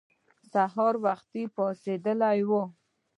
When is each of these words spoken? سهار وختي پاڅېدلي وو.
سهار 0.51 0.93
وختي 1.05 1.43
پاڅېدلي 1.55 2.39
وو. 2.49 2.61